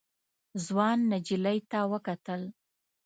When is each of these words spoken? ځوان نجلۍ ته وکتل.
ځوان 0.65 0.97
نجلۍ 1.11 1.59
ته 1.71 1.79
وکتل. 1.91 2.41